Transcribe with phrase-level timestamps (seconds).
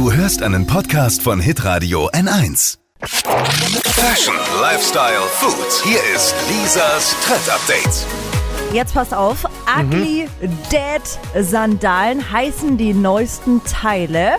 [0.00, 2.78] Du hörst einen Podcast von Hitradio N1.
[3.02, 5.84] Fashion, Lifestyle, Food.
[5.84, 8.06] Hier ist Lisas Trend Update.
[8.72, 9.44] Jetzt pass auf,
[9.78, 10.26] Ugly
[10.72, 14.38] Dead Sandalen heißen die neuesten Teile.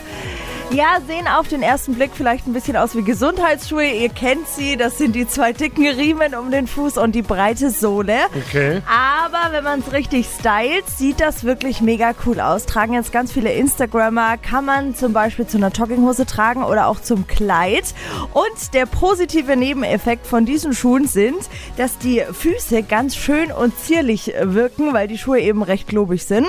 [0.72, 3.86] Ja, sehen auf den ersten Blick vielleicht ein bisschen aus wie Gesundheitsschuhe.
[3.86, 7.70] Ihr kennt sie, das sind die zwei dicken Riemen um den Fuß und die breite
[7.70, 8.16] Sohle.
[8.48, 8.82] Okay.
[9.24, 12.66] Aber wenn man es richtig stylt, sieht das wirklich mega cool aus.
[12.66, 17.00] Tragen jetzt ganz viele Instagrammer, kann man zum Beispiel zu einer Jogginghose tragen oder auch
[17.00, 17.94] zum Kleid.
[18.34, 21.38] Und der positive Nebeneffekt von diesen Schuhen sind,
[21.78, 26.48] dass die Füße ganz schön und zierlich wirken, weil die Schuhe eben recht globig sind.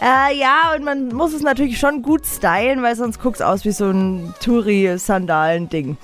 [0.00, 3.70] Äh, ja, und man muss es natürlich schon gut stylen, weil sonst guckt aus wie
[3.70, 5.96] so ein Touri-Sandalen-Ding.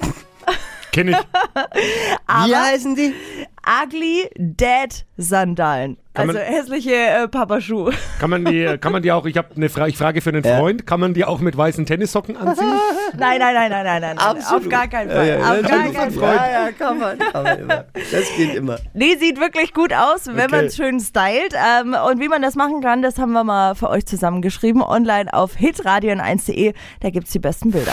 [0.92, 1.16] Kenne ich.
[2.26, 3.14] Aber Wie heißen die?
[3.84, 5.98] Ugly Dead Sandalen.
[6.14, 7.92] Kann Also man- hässliche äh, Papaschuhe.
[8.18, 10.42] Kann man die, kann man die auch, ich habe eine Frage, ich frage für einen
[10.42, 10.56] Ja.
[10.58, 12.66] Freund, kann man die auch mit weißen Tennissocken anziehen?
[13.16, 14.18] Nein, nein, nein, nein, nein, nein.
[14.18, 14.64] Absolut.
[14.64, 15.26] Auf gar keinen Fall.
[15.28, 16.36] Ja, ja, Auf gar keinen Fall.
[16.36, 17.84] Ja, ja, kann man, kann man immer.
[18.10, 18.78] Das geht immer.
[18.94, 20.48] Nee, sieht wirklich gut aus, wenn Okay.
[20.50, 21.54] man es schön stylt.
[21.54, 24.82] Ähm, und wie man das machen kann, das haben wir mal für euch zusammengeschrieben.
[24.82, 26.72] Online auf hitradio1.de.
[27.00, 27.92] Da gibt's die besten Bilder.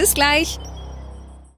[0.00, 0.58] Bis gleich.